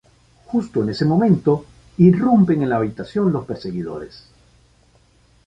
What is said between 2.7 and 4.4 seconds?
la habitación los perseguidores.